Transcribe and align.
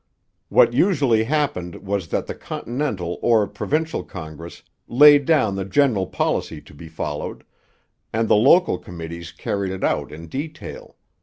What 0.49 0.73
usually 0.73 1.25
happened 1.25 1.75
was 1.83 2.07
that 2.07 2.25
the 2.25 2.33
Continental 2.33 3.19
or 3.21 3.45
provincial 3.45 4.03
Congress 4.03 4.63
laid 4.87 5.25
down 5.25 5.55
the 5.55 5.63
general 5.63 6.07
policy 6.07 6.59
to 6.59 6.73
be 6.73 6.87
followed, 6.87 7.43
and 8.11 8.27
the 8.27 8.35
local 8.35 8.79
committees 8.79 9.31
carried 9.31 9.71
it 9.71 9.83
out 9.83 10.11
in 10.11 10.25
detail. 10.25 10.97